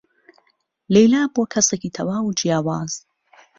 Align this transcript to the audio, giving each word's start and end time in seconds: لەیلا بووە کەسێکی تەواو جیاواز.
لەیلا 0.93 1.23
بووە 1.33 1.45
کەسێکی 1.53 1.93
تەواو 1.95 2.35
جیاواز. 2.39 2.93